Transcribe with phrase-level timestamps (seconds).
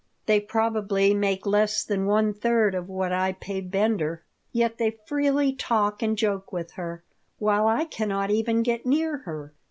[0.25, 4.23] They probably make less than one third of what I pay Bender.
[4.51, 7.03] Yet they freely talk and joke with her,
[7.37, 9.53] while I cannot even get near her."